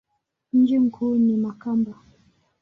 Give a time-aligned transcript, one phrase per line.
[0.53, 1.93] Mji mkuu ni Makamba.